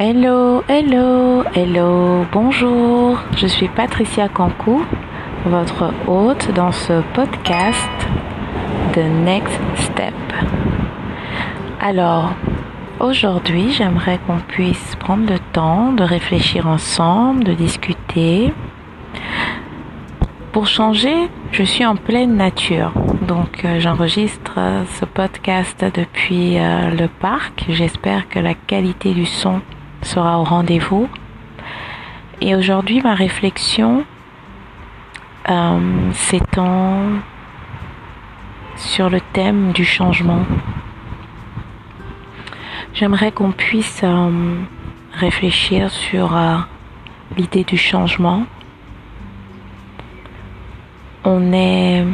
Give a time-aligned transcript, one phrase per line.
[0.00, 3.18] Hello, hello, hello, bonjour.
[3.36, 4.80] Je suis Patricia Cancou,
[5.44, 7.90] votre hôte dans ce podcast
[8.92, 10.14] The Next Step.
[11.80, 12.30] Alors,
[13.00, 18.54] aujourd'hui, j'aimerais qu'on puisse prendre le temps de réfléchir ensemble, de discuter.
[20.52, 22.92] Pour changer, je suis en pleine nature.
[23.26, 27.64] Donc euh, j'enregistre euh, ce podcast depuis euh, le parc.
[27.68, 29.60] J'espère que la qualité du son
[30.02, 31.08] sera au rendez-vous.
[32.40, 34.04] Et aujourd'hui, ma réflexion
[36.12, 37.00] s'étend
[38.76, 40.44] sur le thème du changement.
[42.94, 44.04] J'aimerais qu'on puisse
[45.14, 46.36] réfléchir sur
[47.36, 48.44] l'idée du changement.
[51.24, 52.04] On est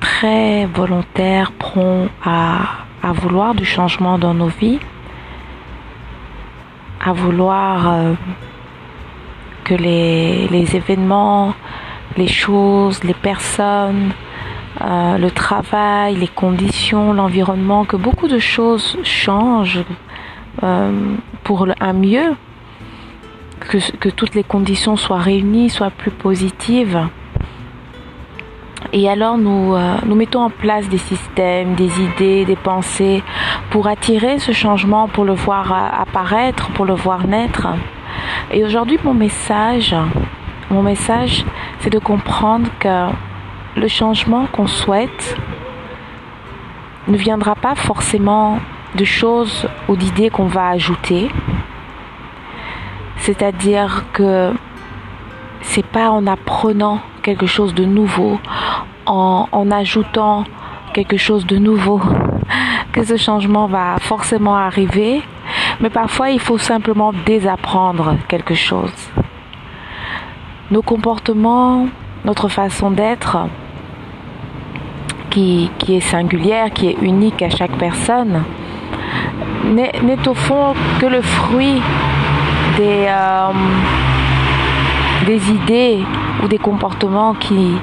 [0.00, 2.60] très volontaire, prompt à,
[3.02, 4.78] à vouloir du changement dans nos vies,
[7.04, 8.12] à vouloir euh,
[9.64, 11.54] que les, les, événements,
[12.16, 14.12] les choses, les personnes,
[14.80, 19.84] euh, le travail, les conditions, l'environnement, que beaucoup de choses changent
[20.62, 20.92] euh,
[21.44, 22.34] pour un mieux,
[23.60, 27.08] que, que toutes les conditions soient réunies, soient plus positives.
[28.92, 33.22] Et alors nous, euh, nous mettons en place des systèmes, des idées, des pensées
[33.70, 37.68] pour attirer ce changement, pour le voir euh, apparaître, pour le voir naître.
[38.50, 39.94] Et aujourd'hui mon message,
[40.70, 41.44] mon message,
[41.80, 43.08] c'est de comprendre que
[43.76, 45.36] le changement qu'on souhaite
[47.06, 48.58] ne viendra pas forcément
[48.94, 51.30] de choses ou d'idées qu'on va ajouter.
[53.16, 54.52] C'est-à-dire que
[55.62, 58.38] c'est pas en apprenant quelque chose de nouveau,
[59.06, 60.44] en, ajoutant
[60.92, 62.00] quelque chose de nouveau
[62.92, 65.22] que ce changement va forcément arriver,
[65.80, 69.10] mais parfois il faut simplement désapprendre quelque chose.
[70.70, 71.88] Nos comportements,
[72.24, 73.38] notre façon d'être,
[75.30, 78.42] qui, est singulière, qui est unique à chaque personne,
[79.64, 81.80] n'est au fond que le fruit
[82.76, 83.52] des, euh,
[85.26, 86.04] des idées
[86.42, 87.76] ou des comportements qui,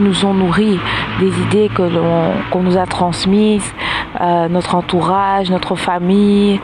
[0.00, 0.78] nous ont nourris,
[1.20, 3.74] des idées qu'on nous a transmises,
[4.20, 6.60] euh, notre entourage, notre famille.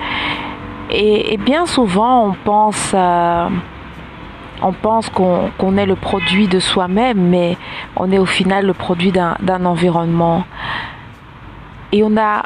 [0.91, 3.49] Et, bien souvent, on pense, euh,
[4.61, 7.57] on pense qu'on est le produit de soi-même, mais
[7.97, 10.45] on est au final le produit d'un environnement.
[11.93, 12.45] Et on a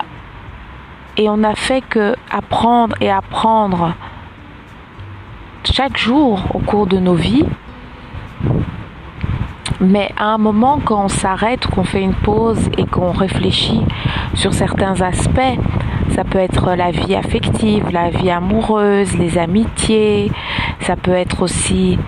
[1.19, 3.94] et on a fait que apprendre et apprendre
[5.65, 7.47] chaque jour au cours de nos vies
[9.81, 13.82] mais à un moment, quand on s'arrête, qu'on fait une pause et qu'on réfléchit
[14.34, 15.59] sur certains aspects,
[16.10, 20.31] ça peut être la vie affective, la vie amoureuse, les amitiés,
[20.81, 21.98] ça peut être aussi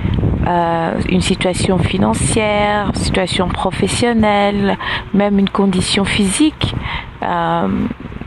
[0.46, 4.78] euh, une situation financière, situation professionnelle,
[5.12, 6.74] même une condition physique,
[7.22, 7.68] euh,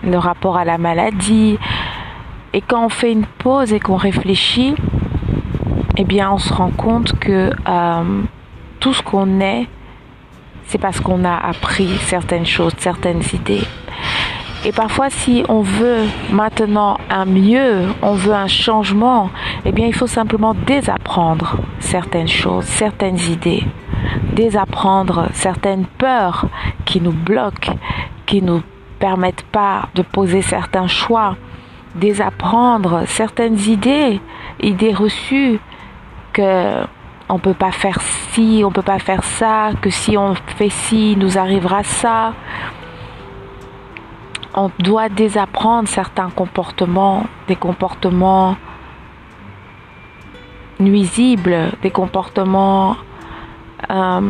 [0.04, 1.58] le rapport à la maladie.
[2.54, 4.76] Et quand on fait une pause et qu'on réfléchit,
[5.98, 8.22] eh bien, on se rend compte que euh,
[8.82, 9.68] tout ce qu'on est,
[10.66, 13.64] c'est parce qu'on a appris certaines choses, certaines idées.
[14.66, 19.30] Et parfois, si on veut maintenant un mieux, on veut un changement,
[19.66, 23.64] eh bien, il faut simplement désapprendre certaines choses, certaines idées,
[24.34, 26.48] désapprendre certaines peurs
[26.86, 27.74] qui nous bloquent,
[28.26, 28.62] qui nous
[29.00, 31.36] permettent pas de poser certains choix,
[31.96, 34.20] désapprendre certaines idées,
[34.60, 35.60] idées reçues
[36.34, 36.86] que
[37.32, 41.16] on peut pas faire ci, on peut pas faire ça, que si on fait ci,
[41.18, 42.34] nous arrivera ça.
[44.54, 48.58] On doit désapprendre certains comportements, des comportements
[50.80, 52.98] nuisibles, des comportements
[53.90, 54.22] euh,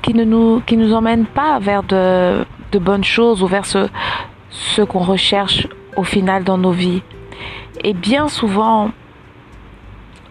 [0.00, 3.88] qui ne nous qui nous emmènent pas vers de, de bonnes choses ou vers ce,
[4.48, 7.02] ce qu'on recherche au final dans nos vies.
[7.82, 8.92] Et bien souvent,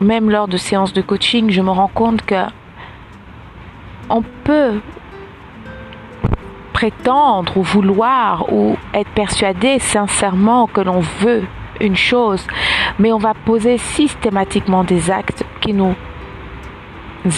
[0.03, 2.45] même lors de séances de coaching, je me rends compte que
[4.09, 4.79] on peut
[6.73, 11.43] prétendre ou vouloir ou être persuadé sincèrement que l'on veut
[11.79, 12.45] une chose,
[12.99, 15.95] mais on va poser systématiquement des actes qui nous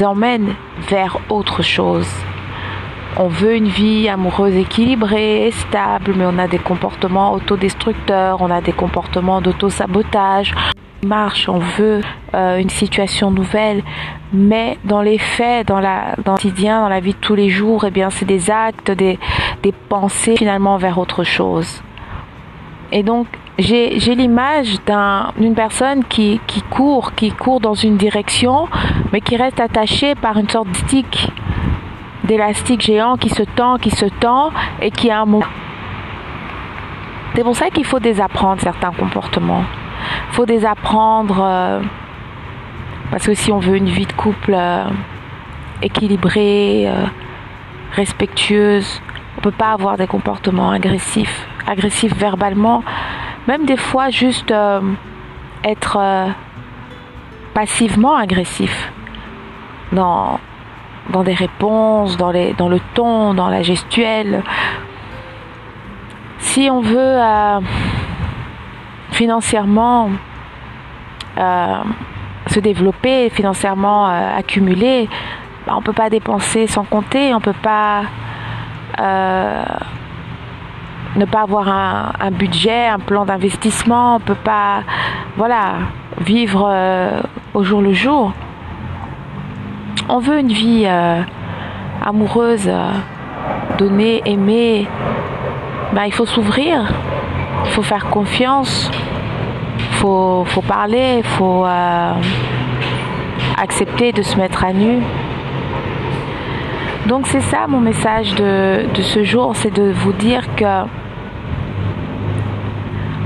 [0.01, 0.55] emmènent
[0.89, 2.09] vers autre chose.
[3.17, 8.51] On veut une vie amoureuse équilibrée et stable, mais on a des comportements autodestructeurs, on
[8.51, 10.53] a des comportements d'auto-sabotage,
[11.05, 12.01] marche, on veut
[12.33, 13.83] euh, une situation nouvelle,
[14.33, 17.49] mais dans les faits, dans, la, dans le quotidien, dans la vie de tous les
[17.49, 19.17] jours, eh bien, c'est des actes, des,
[19.63, 21.81] des pensées finalement vers autre chose.
[22.91, 24.77] Et donc, j'ai l'image
[25.37, 28.67] d'une personne qui, qui, court, qui court dans une direction,
[29.13, 30.67] mais qui reste attachée par une sorte
[32.25, 35.45] d'élastique géant qui se tend, qui se tend et qui a un moment.
[37.35, 39.63] C'est pour ça qu'il faut désapprendre certains comportements.
[40.31, 41.79] Faut désapprendre euh,
[43.11, 44.83] parce que si on veut une vie de couple euh,
[45.81, 47.05] équilibrée, euh,
[47.93, 49.01] respectueuse,
[49.37, 52.83] on peut pas avoir des comportements agressifs, agressifs verbalement,
[53.47, 54.81] même des fois juste euh,
[55.63, 55.97] être
[57.53, 58.91] passivement agressif
[59.91, 60.39] dans,
[61.09, 64.43] dans des réponses, dans, les, dans le ton, dans la gestuelle.
[66.39, 67.17] Si on veut
[69.15, 70.09] euh, financièrement
[72.47, 75.09] se développer, financièrement accumuler,
[75.65, 78.03] bah, on ne peut pas dépenser sans compter, on ne peut pas
[81.15, 84.83] ne pas avoir un, budget, un plan d'investissement, on peut pas,
[85.37, 85.75] voilà,
[86.19, 87.21] vivre euh,
[87.53, 88.33] au jour le jour.
[90.09, 91.21] On veut une vie euh,
[92.05, 92.91] amoureuse, euh,
[93.77, 94.87] donnée, aimée.
[95.93, 96.85] Ben, il faut s'ouvrir,
[97.65, 98.91] il faut faire confiance,
[100.05, 101.65] faut, faut, parler, il faut
[103.57, 105.01] accepter de se mettre à nu.
[107.07, 110.85] Donc c'est ça mon message de, de ce jour, c'est de vous dire que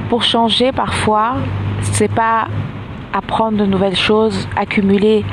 [0.10, 1.36] pour changer parfois,
[1.82, 2.48] c'est pas
[3.14, 5.26] apprendre de nouvelles choses, accumuler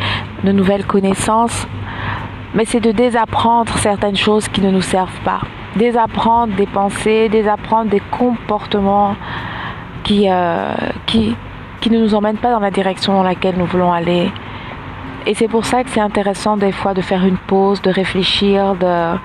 [0.44, 1.66] de nouvelles connaissances,
[2.54, 5.40] mais c'est de désapprendre certaines choses qui ne nous servent pas.
[5.76, 9.14] Désapprendre des pensées, désapprendre des comportements
[10.06, 10.72] qui, euh,
[11.06, 11.34] qui,
[11.80, 14.30] qui ne nous emmènent pas dans la direction dans laquelle nous voulons aller.
[15.26, 18.76] Et c'est pour ça que c'est intéressant des fois de faire une pause, de réfléchir,
[18.76, 19.18] de,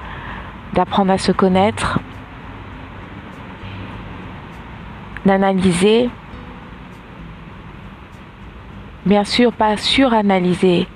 [0.73, 1.99] d'apprendre à se connaître
[5.23, 6.09] d'analyser,
[9.05, 10.87] bien sûr pas suranalyser,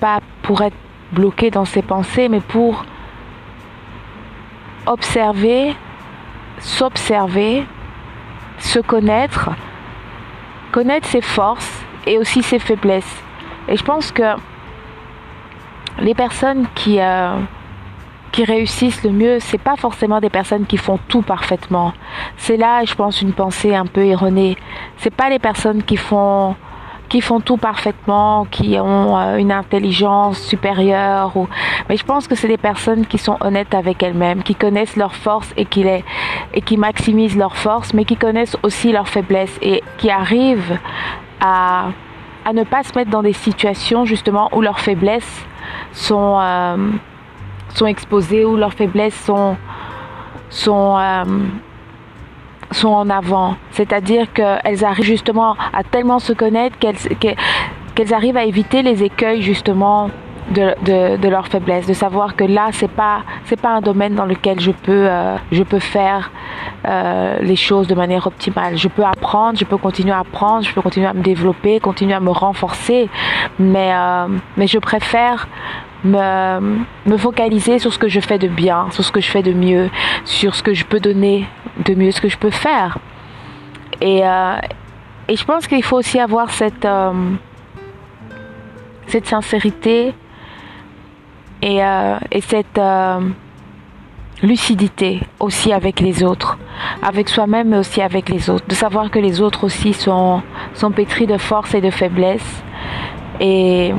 [0.00, 0.76] pas pour être
[1.12, 2.84] bloqué dans ses pensées, mais pour
[4.86, 5.74] observer,
[6.58, 7.64] s'observer,
[8.58, 9.50] se connaître,
[10.72, 13.22] connaître ses forces et aussi ses faiblesses.
[13.68, 14.36] Et je pense que
[16.00, 17.36] les personnes qui, euh,
[18.32, 21.92] qui réussissent le mieux, c'est pas forcément des personnes qui font tout parfaitement.
[22.36, 24.56] C'est là, je pense, une pensée un peu erronée.
[24.96, 26.56] C'est pas les personnes qui font
[27.08, 31.48] qui font tout parfaitement, qui ont euh, une intelligence supérieure ou
[31.88, 35.14] mais je pense que c'est des personnes qui sont honnêtes avec elles-mêmes, qui connaissent leurs
[35.14, 36.04] forces et qui les
[36.54, 40.78] et qui maximisent leurs forces, mais qui connaissent aussi leurs faiblesses et qui arrivent
[41.40, 41.88] à
[42.44, 45.44] à ne pas se mettre dans des situations justement où leurs faiblesses
[45.92, 46.76] sont euh,
[47.74, 49.56] sont exposées, où leurs faiblesses sont,
[50.50, 51.24] sont, euh,
[52.70, 53.56] sont en avant.
[53.72, 56.96] C'est-à-dire qu'elles arrivent justement à tellement se connaître qu'elles
[57.94, 60.10] qu'elles arrivent à éviter les écueils justement
[60.50, 64.14] de, de, de, leur faiblesse, de savoir que là c'est pas c'est pas un domaine
[64.14, 66.30] dans lequel je peux euh, je peux faire
[66.86, 68.76] euh, les choses de manière optimale.
[68.76, 72.14] Je peux apprendre, je peux continuer à apprendre, je peux continuer à me développer, continuer
[72.14, 73.08] à me renforcer,
[73.58, 75.48] mais euh, mais je préfère
[76.04, 79.42] me, me focaliser sur ce que je fais de bien, sur ce que je fais
[79.42, 79.90] de mieux,
[80.24, 81.46] sur ce que je peux donner
[81.84, 82.98] de mieux, ce que je peux faire.
[84.00, 84.56] Et, euh,
[85.28, 87.12] et je pense qu'il faut aussi avoir cette, euh,
[89.06, 90.14] cette sincérité
[91.62, 92.80] et, euh, et cette
[94.40, 96.58] lucidité aussi avec les autres,
[97.02, 100.42] avec soi-même mais aussi avec les autres, de savoir que les autres aussi sont,
[100.74, 102.62] sont pétris de force et de faiblesse.
[103.40, 103.92] Et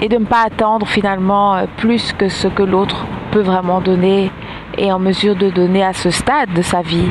[0.00, 4.30] et de ne pas attendre finalement euh, plus que ce que l'autre peut vraiment donner
[4.76, 7.08] et en mesure de donner à ce stade de sa vie.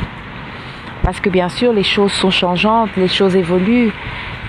[1.02, 3.92] Parce que bien sûr, les choses sont changeantes, les choses évoluent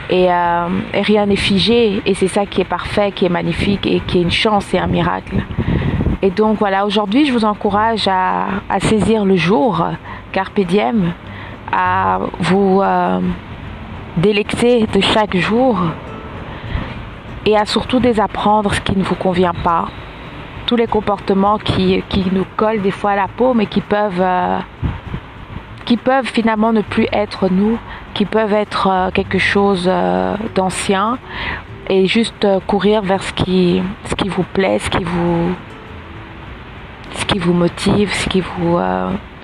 [0.10, 3.86] et, euh, et rien n'est figé et c'est ça qui est parfait, qui est magnifique
[3.88, 5.36] et qui est une chance et un miracle.
[6.22, 9.86] Et donc voilà, aujourd'hui, je vous encourage à, à, saisir le jour,
[10.32, 11.14] carpe diem,
[11.72, 13.20] à vous euh,
[14.18, 15.78] délecter de chaque jour
[17.46, 19.88] et à surtout désapprendre ce qui ne vous convient pas.
[20.66, 24.22] Tous les comportements qui, qui nous collent des fois à la peau, mais qui peuvent,
[24.22, 24.58] euh,
[25.86, 27.78] qui peuvent finalement ne plus être nous,
[28.16, 31.20] qui peuvent être euh, quelque chose euh, d'ancien,
[31.88, 35.54] et juste courir vers ce qui, ce qui vous plaît, ce qui vous,
[37.12, 38.80] ce qui vous motive, ce qui vous,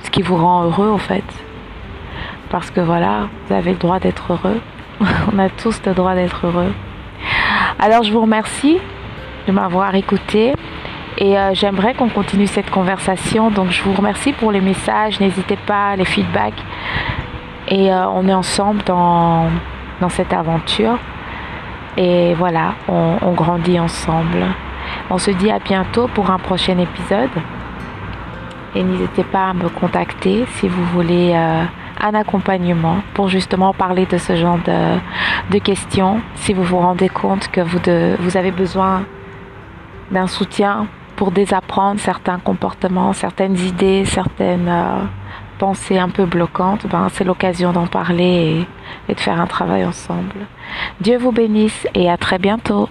[0.01, 1.23] ce qui vous rend heureux en fait.
[2.49, 4.59] Parce que voilà, vous avez le droit d'être heureux.
[5.31, 6.73] On a tous le droit d'être heureux.
[7.79, 8.77] Alors je vous remercie
[9.47, 10.53] de m'avoir écouté
[11.17, 13.49] et euh, j'aimerais qu'on continue cette conversation.
[13.49, 16.63] Donc je vous remercie pour les messages, n'hésitez pas, les feedbacks.
[17.67, 19.45] Et euh, on est ensemble dans,
[19.99, 20.97] dans cette aventure.
[21.97, 24.45] Et voilà, on, grandit ensemble.
[25.09, 27.29] On se dit à bientôt pour un prochain épisode.
[28.73, 31.63] Et n'hésitez pas à me contacter si vous voulez euh,
[32.01, 34.97] un accompagnement pour justement parler de ce genre de,
[35.51, 36.21] de questions.
[36.35, 39.03] Si vous vous rendez compte que vous, de, vous avez besoin
[40.11, 45.03] d'un soutien pour désapprendre certains comportements, certaines idées, certaines euh,
[45.59, 48.65] pensées un peu bloquantes, ben, c'est l'occasion d'en parler
[49.07, 50.47] et de faire un travail ensemble.
[50.99, 52.89] Dieu vous bénisse et à très bientôt.